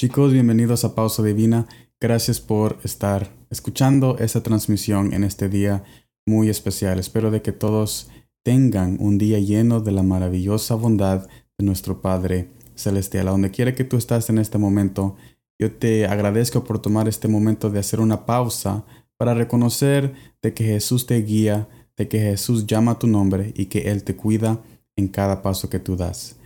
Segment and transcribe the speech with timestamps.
[0.00, 1.66] Chicos, bienvenidos a Pausa Divina.
[2.00, 5.82] Gracias por estar escuchando esta transmisión en este día
[6.24, 7.00] muy especial.
[7.00, 8.08] Espero de que todos
[8.44, 11.26] tengan un día lleno de la maravillosa bondad
[11.58, 13.26] de nuestro Padre Celestial.
[13.26, 15.16] A donde quiera que tú estás en este momento,
[15.58, 18.84] yo te agradezco por tomar este momento de hacer una pausa
[19.16, 23.90] para reconocer de que Jesús te guía, de que Jesús llama tu nombre y que
[23.90, 24.62] Él te cuida
[24.94, 26.36] en cada paso que tú das.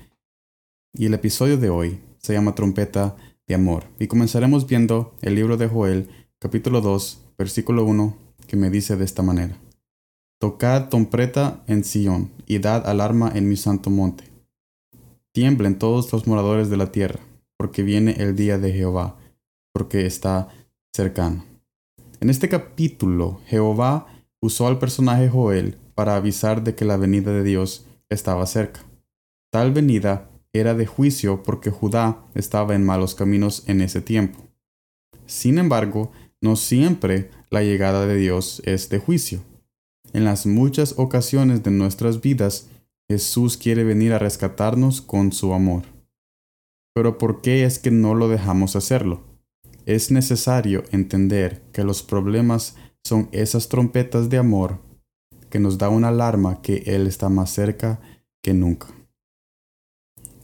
[0.95, 3.15] Y el episodio de hoy se llama Trompeta
[3.47, 3.85] de Amor.
[3.99, 9.05] Y comenzaremos viendo el libro de Joel, capítulo 2, versículo 1, que me dice de
[9.05, 9.57] esta manera.
[10.39, 14.25] Tocad trompeta en Sion y dad alarma en mi santo monte.
[15.33, 17.21] Tiemblen todos los moradores de la tierra,
[17.57, 19.17] porque viene el día de Jehová,
[19.73, 20.49] porque está
[20.93, 21.45] cercano.
[22.21, 24.07] En este capítulo, Jehová
[24.41, 28.81] usó al personaje Joel para avisar de que la venida de Dios estaba cerca.
[29.51, 34.39] Tal venida era de juicio porque Judá estaba en malos caminos en ese tiempo.
[35.27, 39.41] Sin embargo, no siempre la llegada de Dios es de juicio.
[40.13, 42.69] En las muchas ocasiones de nuestras vidas,
[43.09, 45.85] Jesús quiere venir a rescatarnos con su amor.
[46.95, 49.23] Pero ¿por qué es que no lo dejamos hacerlo?
[49.87, 54.81] Es necesario entender que los problemas son esas trompetas de amor
[55.51, 58.01] que nos da una alarma que Él está más cerca
[58.43, 58.89] que nunca.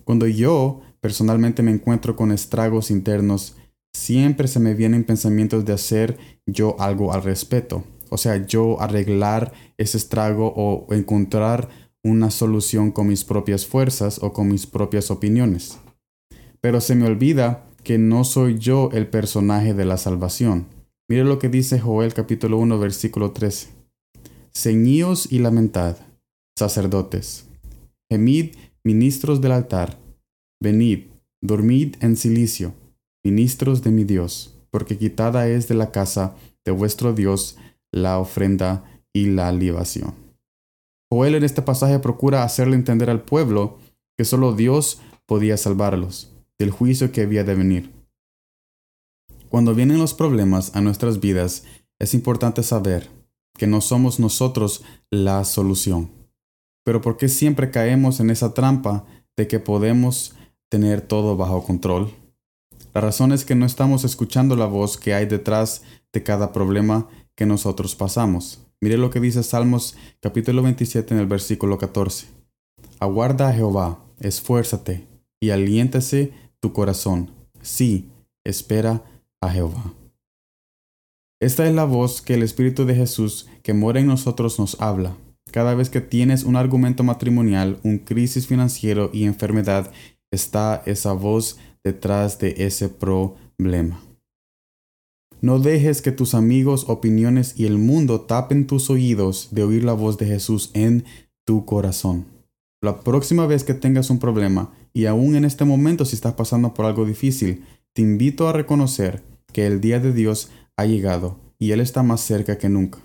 [0.09, 3.57] Cuando yo personalmente me encuentro con estragos internos,
[3.93, 9.53] siempre se me vienen pensamientos de hacer yo algo al respecto o sea, yo arreglar
[9.77, 11.69] ese estrago o encontrar
[12.03, 15.79] una solución con mis propias fuerzas o con mis propias opiniones.
[16.61, 20.67] Pero se me olvida que no soy yo el personaje de la salvación.
[21.09, 23.69] Mire lo que dice Joel capítulo 1 versículo 13.
[24.55, 25.97] Ceñíos y lamentad,
[26.59, 27.47] sacerdotes.
[28.11, 29.99] Gemid, ministros del altar.
[30.61, 31.07] Venid,
[31.41, 32.75] dormid en silicio,
[33.25, 37.57] ministros de mi Dios, porque quitada es de la casa de vuestro Dios
[37.93, 40.15] la ofrenda y la libación.
[41.11, 43.79] Joel en este pasaje procura hacerle entender al pueblo
[44.17, 47.93] que solo Dios podía salvarlos del juicio que había de venir.
[49.49, 51.65] Cuando vienen los problemas a nuestras vidas,
[51.99, 53.09] es importante saber
[53.57, 56.18] que no somos nosotros la solución.
[56.89, 59.05] Pero ¿por qué siempre caemos en esa trampa
[59.37, 60.35] de que podemos
[60.71, 62.11] tener todo bajo control?
[62.95, 65.83] La razón es que no estamos escuchando la voz que hay detrás
[66.15, 68.65] de cada problema que nosotros pasamos.
[68.81, 72.29] Mire lo que dice Salmos capítulo 27 en el versículo 14.
[73.01, 75.07] Aguarda a Jehová, esfuérzate
[75.41, 77.31] y aliéntase tu corazón.
[77.61, 78.09] Sí,
[78.45, 79.05] espera
[79.43, 79.93] a Jehová.
[81.39, 85.19] Esta es la voz que el Espíritu de Jesús que mora en nosotros nos habla.
[85.51, 89.91] Cada vez que tienes un argumento matrimonial, un crisis financiero y enfermedad,
[90.31, 94.01] está esa voz detrás de ese problema.
[95.41, 99.93] No dejes que tus amigos, opiniones y el mundo tapen tus oídos de oír la
[99.93, 101.05] voz de Jesús en
[101.47, 102.27] tu corazón.
[102.83, 106.75] La próxima vez que tengas un problema, y aún en este momento si estás pasando
[106.75, 109.23] por algo difícil, te invito a reconocer
[109.53, 112.99] que el día de Dios ha llegado y Él está más cerca que nunca.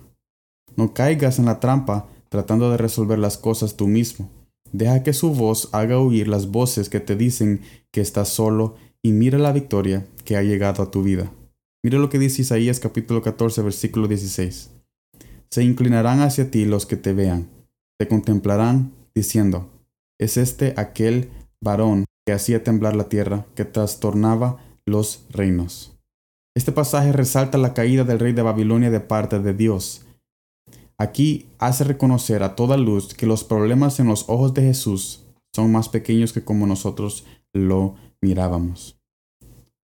[0.76, 4.28] No caigas en la trampa tratando de resolver las cosas tú mismo.
[4.72, 7.62] Deja que su voz haga oír las voces que te dicen
[7.92, 11.32] que estás solo y mira la victoria que ha llegado a tu vida.
[11.84, 14.72] Mira lo que dice Isaías capítulo 14 versículo 16.
[15.52, 17.50] Se inclinarán hacia ti los que te vean,
[18.00, 19.70] te contemplarán diciendo,
[20.20, 21.30] es este aquel
[21.62, 24.58] varón que hacía temblar la tierra, que trastornaba
[24.88, 25.96] los reinos.
[26.58, 30.08] Este pasaje resalta la caída del rey de Babilonia de parte de Dios.
[30.98, 35.72] Aquí hace reconocer a toda luz que los problemas en los ojos de Jesús son
[35.72, 39.00] más pequeños que como nosotros lo mirábamos.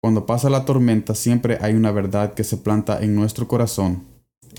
[0.00, 4.04] Cuando pasa la tormenta siempre hay una verdad que se planta en nuestro corazón.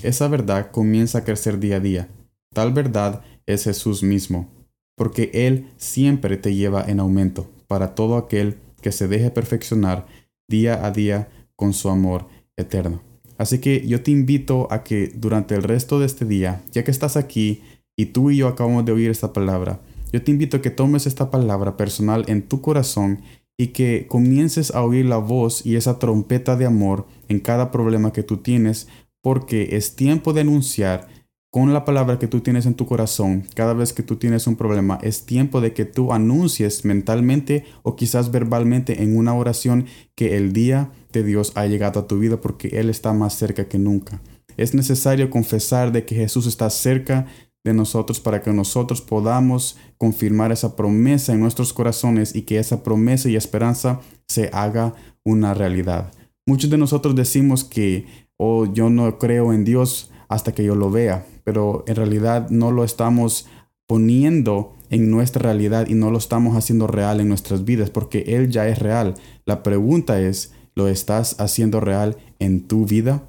[0.02, 2.08] Esa verdad comienza a crecer día a día.
[2.54, 4.48] Tal verdad es Jesús mismo,
[4.96, 10.06] porque Él siempre te lleva en aumento para todo aquel que se deje perfeccionar
[10.48, 12.26] día a día con su amor
[12.56, 13.02] eterno.
[13.44, 16.90] Así que yo te invito a que durante el resto de este día, ya que
[16.90, 17.60] estás aquí
[17.94, 19.82] y tú y yo acabamos de oír esta palabra,
[20.14, 23.20] yo te invito a que tomes esta palabra personal en tu corazón
[23.58, 28.14] y que comiences a oír la voz y esa trompeta de amor en cada problema
[28.14, 28.88] que tú tienes,
[29.20, 31.08] porque es tiempo de anunciar
[31.54, 34.56] con la palabra que tú tienes en tu corazón, cada vez que tú tienes un
[34.56, 39.86] problema, es tiempo de que tú anuncies mentalmente o quizás verbalmente en una oración
[40.16, 43.68] que el día de Dios ha llegado a tu vida porque Él está más cerca
[43.68, 44.20] que nunca.
[44.56, 47.26] Es necesario confesar de que Jesús está cerca
[47.62, 52.82] de nosotros para que nosotros podamos confirmar esa promesa en nuestros corazones y que esa
[52.82, 56.12] promesa y esperanza se haga una realidad.
[56.48, 58.06] Muchos de nosotros decimos que,
[58.38, 62.70] oh, yo no creo en Dios hasta que yo lo vea, pero en realidad no
[62.70, 63.46] lo estamos
[63.86, 68.50] poniendo en nuestra realidad y no lo estamos haciendo real en nuestras vidas porque Él
[68.50, 69.14] ya es real.
[69.44, 73.22] La pregunta es, ¿lo estás haciendo real en tu vida?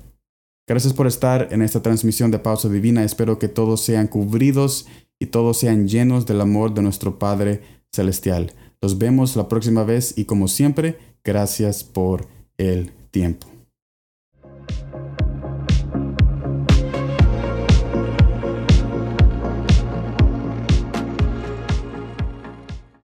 [0.68, 3.04] Gracias por estar en esta transmisión de Pausa Divina.
[3.04, 4.88] Espero que todos sean cubridos
[5.20, 8.54] y todos sean llenos del amor de nuestro Padre Celestial.
[8.82, 12.28] Los vemos la próxima vez y como siempre, gracias por
[12.58, 13.55] el tiempo.